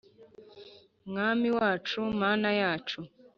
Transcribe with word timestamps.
Mwami 1.09 1.47
wacu, 1.57 1.99
Mana 2.21 2.49
yacu, 2.61 2.99